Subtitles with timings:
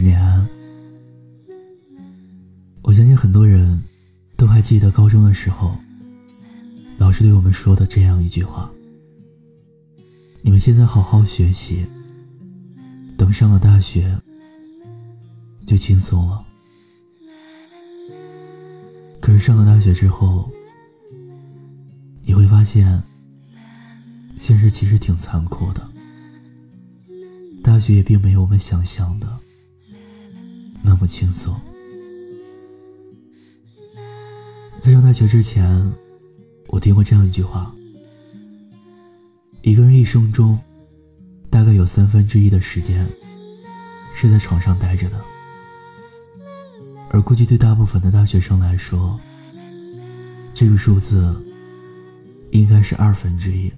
[0.00, 0.48] 十年。
[2.80, 3.78] 我相信很多人
[4.34, 5.76] 都还记得高中的时候，
[6.96, 8.72] 老师对我们说的这样一句话
[10.40, 11.84] ：“你们现在好好学习，
[13.18, 14.18] 等上了大学
[15.66, 16.42] 就轻松了。”
[19.20, 20.50] 可是上了大学之后，
[22.22, 23.02] 你会发现，
[24.38, 25.86] 现实其实挺残酷的。
[27.62, 29.28] 大学也并没有我们想象的
[31.00, 31.58] 那么轻松。
[34.78, 35.90] 在上大学之前，
[36.66, 37.74] 我听过这样一句话：
[39.62, 40.60] 一个人一生中，
[41.48, 43.08] 大概有三分之一的时间
[44.14, 45.18] 是在床上待着的。
[47.08, 49.18] 而估计对大部分的大学生来说，
[50.52, 51.34] 这个数字
[52.50, 53.72] 应该是二分之一。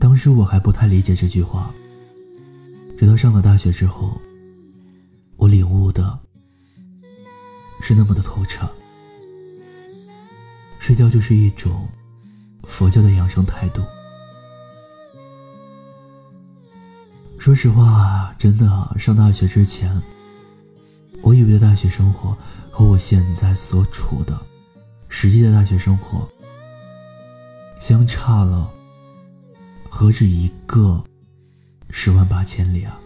[0.00, 1.72] 当时我还不太理解这句话，
[2.98, 4.20] 直到上了大学之后，
[5.46, 6.18] 我领悟的
[7.80, 8.68] 是那么的透彻。
[10.80, 11.86] 睡觉就是一种
[12.64, 13.80] 佛教的养生态度。
[17.38, 18.66] 说实话，真的
[18.98, 20.02] 上大学之前。
[21.22, 22.36] 我以为的大学生活
[22.68, 24.40] 和我现在所处的
[25.08, 26.28] 实际的大学生活
[27.80, 28.70] 相差了
[29.88, 31.02] 何止一个
[31.90, 33.00] 十万八千里啊！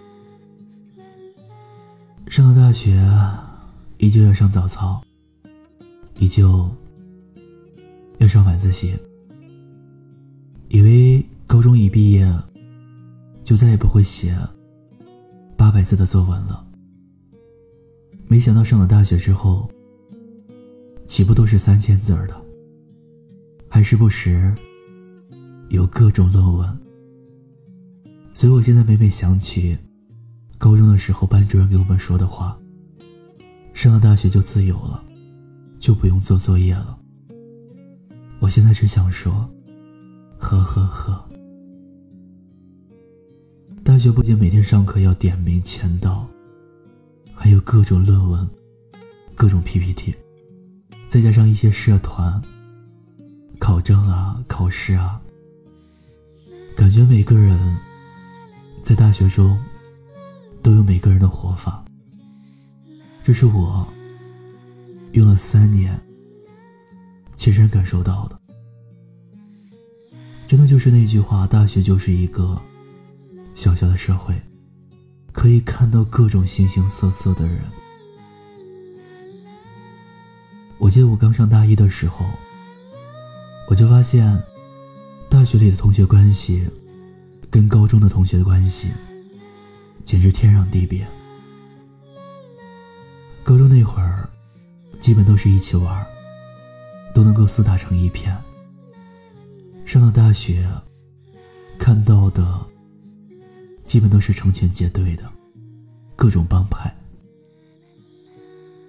[2.31, 2.97] 上了大学，
[3.98, 5.03] 依旧要上早操，
[6.20, 6.70] 依旧
[8.19, 8.97] 要上晚自习，
[10.69, 12.33] 以为高中一毕业
[13.42, 14.33] 就再也不会写
[15.56, 16.64] 八百字的作文了。
[18.28, 19.69] 没想到上了大学之后，
[21.06, 22.47] 起步都是三千字儿的？
[23.69, 24.55] 还时不时
[25.69, 26.78] 有各种论文。
[28.33, 29.77] 所以我现在每每想起
[30.60, 32.54] 高中的时候班主任给我们说的话
[33.72, 35.03] ：“上了大学就自由了，
[35.78, 36.98] 就不用做作业了。”
[38.41, 39.48] 我现在只想说
[40.37, 41.26] ：“呵呵呵。”
[43.82, 46.28] 大学不仅每天上课要点名签到。
[47.34, 48.47] 还有各种论文，
[49.34, 50.15] 各种 PPT，
[51.09, 52.38] 再加上一些社团、
[53.59, 55.19] 考证啊、考试啊，
[56.77, 57.78] 感觉每个人
[58.82, 59.59] 在大学中
[60.62, 61.84] 都有每个人的活法。
[63.22, 63.87] 这是我
[65.12, 66.00] 用了三年
[67.37, 68.41] 亲身感受到的。
[70.47, 72.60] 真的就是那句话：大学就是一个
[73.54, 74.34] 小小的社会。
[75.32, 77.62] 可以看到各种形形色色的人。
[80.77, 82.27] 我记得我刚上大一的时候，
[83.69, 84.42] 我就发现，
[85.28, 86.69] 大学里的同学关系，
[87.48, 88.88] 跟高中的同学的关系，
[90.10, 91.06] 简直天壤地别。
[93.44, 94.28] 高中那会儿，
[94.98, 96.04] 基本都是一起玩，
[97.15, 98.37] 都能够厮打成一片。
[99.84, 100.69] 上了大学，
[101.78, 102.44] 看到的。
[103.87, 105.22] 基本都是成群结队的，
[106.16, 106.92] 各种帮派。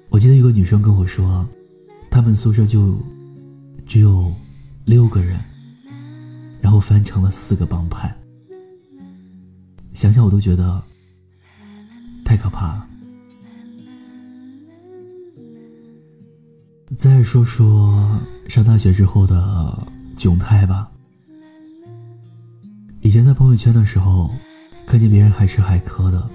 [0.09, 1.47] 我记得有个女生跟我说，
[2.09, 2.97] 他们宿舍就
[3.85, 4.33] 只有
[4.85, 5.39] 六个人，
[6.59, 8.11] 然后分成了四个帮派。
[9.93, 10.83] 想想我都觉得
[12.31, 12.87] 太可怕了。
[16.95, 20.89] 再说说上大学之后的窘态吧。
[23.01, 24.31] 以前在朋友圈的时候。
[24.83, 26.29] 看见别人海吃海喝的，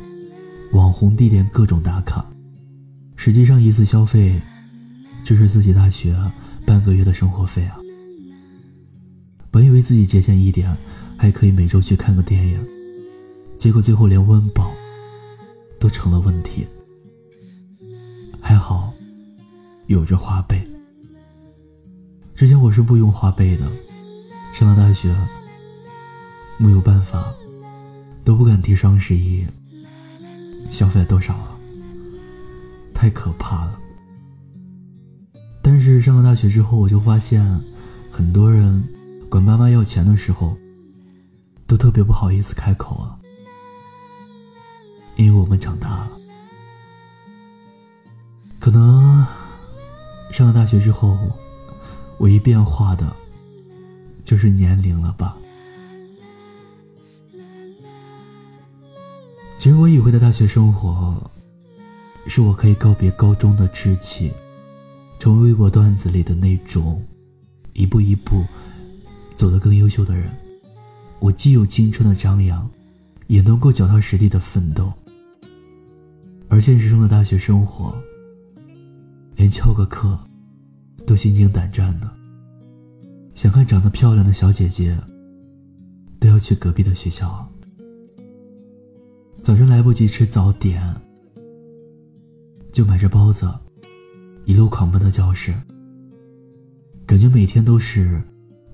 [0.73, 2.25] 网红地点各种打卡，
[3.15, 4.41] 实际上一次消费，
[5.23, 6.17] 就是自己大学
[6.65, 7.77] 半个月的生活费啊。
[9.51, 10.75] 本以为自己节俭一点，
[11.19, 12.59] 还可以每周去看个电影，
[13.59, 14.73] 结果最后连温饱
[15.87, 16.67] 都成了问题。
[18.41, 18.93] 还好，
[19.87, 20.67] 有着花呗。
[22.35, 23.71] 之前我是不用花呗的，
[24.53, 25.15] 上了大学，
[26.59, 27.33] 没有办法。
[28.25, 29.47] 都不敢提双十一
[30.73, 31.57] 消费了多少了，
[32.93, 33.79] 太可怕了。
[35.63, 37.49] 但是上了大学之后，我就发现，
[38.11, 38.83] 很多人
[39.31, 40.57] 管妈妈要钱的时候，
[41.65, 43.17] 都特别不好意思开口了，
[45.17, 46.11] 因为我们长大了。
[48.59, 49.27] 可能
[50.31, 51.19] 上了大学之后，
[52.19, 53.15] 唯一变化的，
[54.25, 55.37] 就是年龄了吧。
[59.57, 61.31] 其实我以为的大学生活，
[62.27, 64.33] 是我可以告别高中的稚气，
[65.19, 67.03] 成为微博段子里的那种，
[67.73, 68.45] 一步一步
[69.35, 70.31] 走得更优秀的人。
[71.19, 72.69] 我既有青春的张扬，
[73.29, 74.93] 也能够脚踏实地的奋斗。
[76.49, 78.01] 而现实中的大学生活，
[79.35, 80.19] 连翘个课
[81.07, 82.11] 都心惊胆战的。
[83.35, 84.97] 想看长得漂亮的小姐姐，
[86.19, 87.47] 都要去隔壁的学校。
[89.43, 90.83] 早上来不及吃早点，
[92.73, 93.47] 就买着包子，
[94.45, 95.55] 一路狂奔到教室。
[97.05, 98.21] 感觉每天都是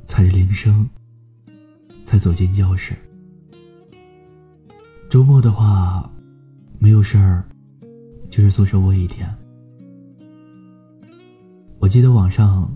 [0.04, 0.88] 踩着铃声
[2.04, 2.94] 才走进教室。
[5.10, 6.10] 周末的话，
[6.78, 7.44] 没有事儿，
[8.32, 9.28] 就是宿舍窝一天。
[11.78, 12.74] 我记得网上。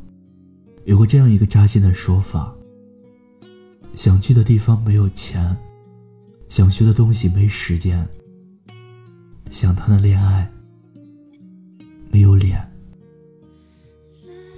[0.84, 2.54] 有过这样一个扎心的说法：
[3.96, 5.56] 想去的地方没有钱，
[6.48, 8.06] 想学的东西没时间，
[9.50, 10.48] 想谈的恋爱
[12.08, 12.64] 没有脸。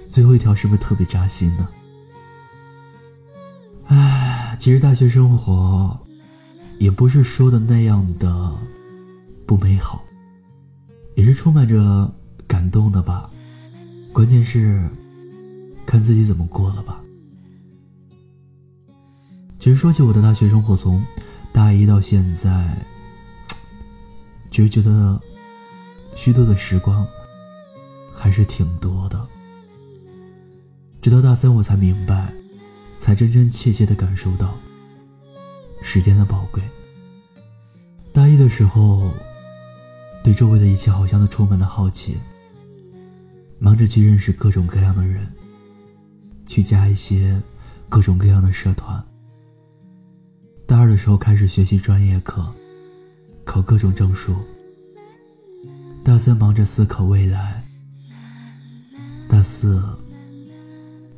[0.07, 1.67] 最后一条是不是特别扎心呢？
[3.87, 5.99] 唉，其实大学生活
[6.77, 8.55] 也不是说的那样的
[9.47, 10.03] 不美好，
[11.19, 12.09] 也是充满着
[12.47, 13.29] 感动的吧。
[14.13, 14.89] 关键是。
[15.85, 17.01] 看自己怎么过了吧。
[19.57, 21.03] 其实说起我的大学生活，从
[21.51, 22.77] 大一到现在，
[24.51, 25.19] 其实觉得
[26.13, 27.07] 虚度的时光
[28.13, 29.27] 还是挺多的。
[31.01, 32.31] 直到大三，我才明白，
[32.99, 34.55] 才真真切切的感受到
[35.81, 36.61] 时间的宝贵。
[38.13, 39.09] 大一的时候，
[40.23, 42.17] 对周围的一切好像都充满了好奇，
[43.57, 45.27] 忙着去认识各种各样的人。
[46.45, 47.39] 去加一些
[47.87, 49.05] 各种各样的社团。
[50.65, 52.51] 大二的时候开始学习专业课，
[53.43, 54.35] 考各种证书。
[56.03, 57.63] 大三忙着思考未来。
[59.27, 59.79] 大四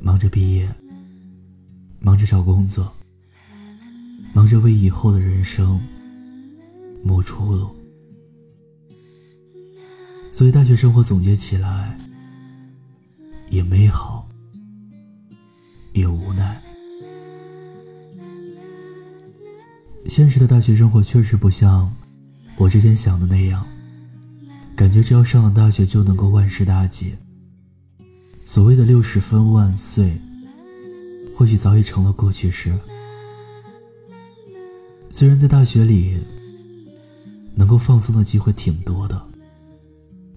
[0.02, 0.68] 忙着毕业，
[1.98, 2.92] 忙着找工作，
[4.34, 5.80] 忙着为以后的人生
[7.02, 7.74] 谋出路。
[10.32, 11.96] 所以大学生活总结起来
[13.50, 14.26] 也美好。
[15.92, 16.58] 也无奈，
[20.06, 21.94] 现实的大学生活确实不像
[22.56, 23.62] 我之前想的那样，
[24.74, 27.14] 感觉只要上了大学就能够万事大吉。
[28.46, 30.18] 所谓的六十分万岁，
[31.36, 32.74] 或许早已成了过去式。
[35.10, 36.18] 虽然在大学里
[37.54, 39.26] 能够放松的机会挺多的，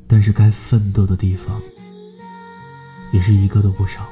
[0.07, 1.61] 但是该奋斗的地方
[3.11, 4.07] 也是一个都不少。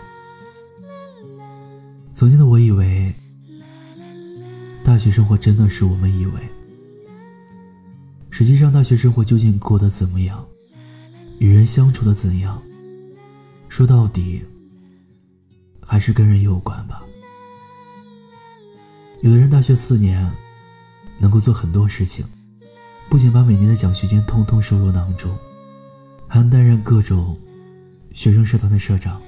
[2.13, 3.13] 曾经的我以为，
[4.83, 6.33] 大学生活真的是我们以为。
[8.29, 10.43] 实际上，大学生活究竟过得怎么样，
[11.39, 12.61] 与人相处的怎样，
[13.69, 14.43] 说到底，
[15.85, 17.03] 还是跟人有关吧。
[19.21, 20.31] 有的人大学四年，
[21.19, 22.25] 能够做很多事情，
[23.09, 25.37] 不仅把每年的奖学金通通收入囊中，
[26.33, 27.39] 还担任各种
[28.11, 29.21] 学生社团的社长。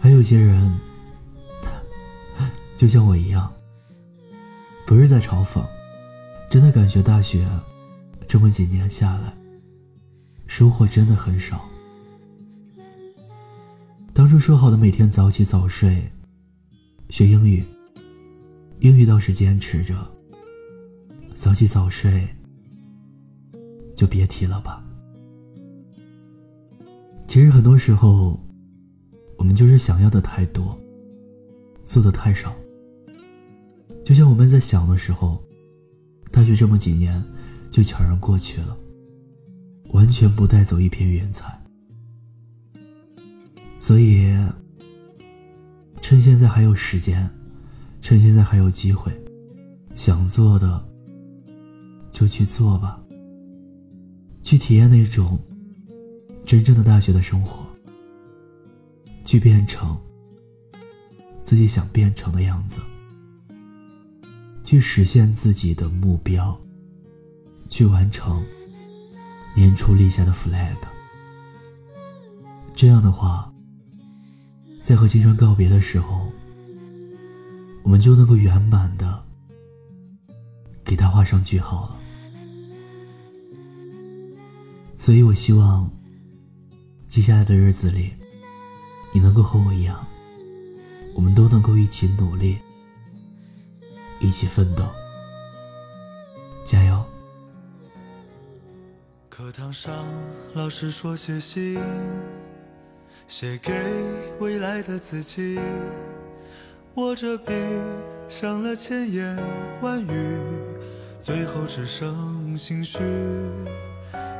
[0.00, 0.72] 还有些人。
[2.76, 3.52] 就像我一样，
[4.86, 5.62] 不是在嘲讽，
[6.48, 7.44] 真的感觉大学
[8.28, 9.36] 这么几年下来，
[10.46, 11.68] 收获真的很少。
[14.14, 16.08] 当初说好的每天早起早睡，
[17.08, 17.64] 学英语，
[18.78, 19.94] 英语倒是坚持着，
[21.34, 22.26] 早起早睡
[23.96, 24.82] 就别提了吧。
[27.30, 28.36] 其实很多时候，
[29.38, 30.76] 我们就是想要的太多，
[31.84, 32.52] 做的太少。
[34.02, 35.40] 就像我们在想的时候，
[36.32, 37.22] 大学这么几年
[37.70, 38.76] 就悄然过去了，
[39.92, 41.56] 完全不带走一片云彩。
[43.78, 44.36] 所以，
[46.02, 47.30] 趁现在还有时间，
[48.00, 49.12] 趁现在还有机会，
[49.94, 50.84] 想做的
[52.10, 53.00] 就去做吧，
[54.42, 55.38] 去体验那种
[56.50, 57.64] 真正的大学的生活，
[59.24, 59.96] 去变成
[61.44, 62.80] 自己想变成的样子。
[64.64, 66.60] 去实现自己的目标，
[67.68, 68.44] 去完成
[69.54, 70.74] 年初立下的 flag。
[72.74, 73.54] 这样的话，
[74.82, 76.32] 在和青春告别的时候，
[77.84, 79.24] 我们就能够圆满的
[80.82, 81.96] 给他画上句号了。
[84.98, 85.88] 所以我希望，
[87.10, 88.12] 接下来的日子里，
[89.12, 90.06] 你能够和我一样，
[91.12, 92.60] 我们都能够一起努力。
[94.20, 94.84] 一起奋斗，
[96.64, 97.04] 加油！
[99.28, 100.06] 课堂上，
[100.54, 101.80] 老师说写信，
[103.26, 103.72] 写给
[104.38, 105.58] 未来的自己。
[106.94, 107.52] 握着笔，
[108.28, 109.36] 想了千言
[109.82, 110.38] 万语，
[111.20, 113.00] 最后只剩心虚，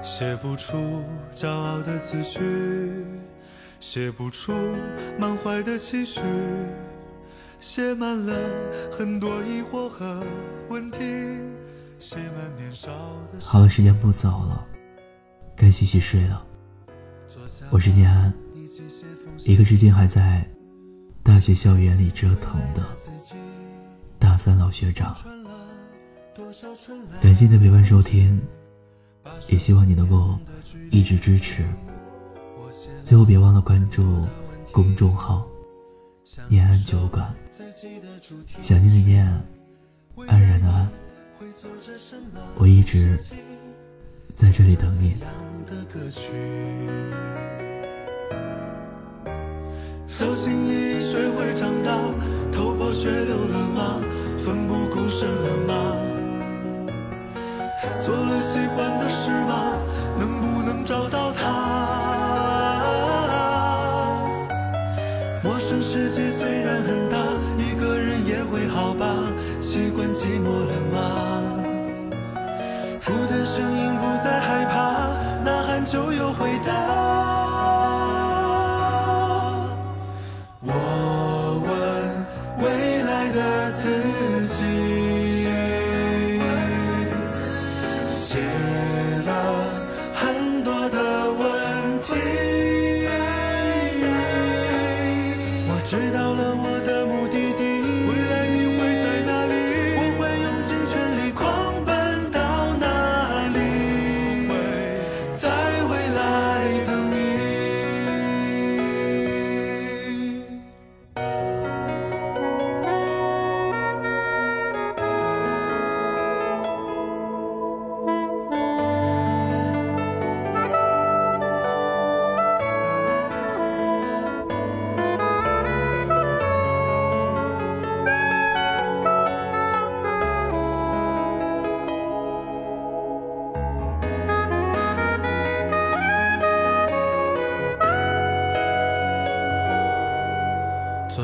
[0.02, 1.04] 写不出
[1.34, 2.40] 骄傲的字句，
[3.80, 4.52] 写不出
[5.18, 6.20] 满怀的期许，
[7.60, 8.34] 写满了
[8.90, 10.24] 很多疑惑和
[10.70, 10.98] 问题，
[11.98, 12.90] 写满年少
[13.32, 13.38] 的。
[13.40, 14.66] 好了，时间不早了，
[15.54, 16.46] 该洗洗睡了。
[17.68, 18.32] 我是念安，
[19.44, 20.48] 一个至今还在
[21.22, 22.82] 大学校园里折腾的
[24.18, 25.14] 大三老学长。
[27.20, 28.40] 感谢你的陪伴收听，
[29.48, 30.38] 也希望你能够
[30.90, 31.64] 一直支持。
[33.02, 34.26] 最后别忘了关注
[34.70, 35.46] 公众号
[36.48, 37.34] “念安酒馆”，
[38.60, 39.26] 想念的念，
[40.28, 40.88] 安然的安，
[42.56, 43.18] 我一直
[44.32, 45.16] 在这里等你。
[50.06, 51.96] 小心翼翼学会长大，
[52.52, 54.00] 头破血流了吗？
[54.38, 56.09] 奋不顾身了吗？
[58.00, 59.74] 做了喜欢的事吗？
[60.18, 61.42] 能不能找到他？
[65.44, 67.18] 陌生世界虽然很大，
[67.58, 69.14] 一个人也会好吧？
[69.60, 70.98] 习惯寂寞了吗？
[73.04, 73.92] 孤单声音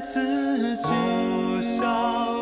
[0.00, 2.41] 自己笑。